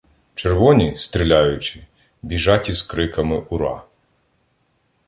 [0.35, 1.87] Червоні, стріляючи,
[2.21, 3.83] біжать із криками "ура".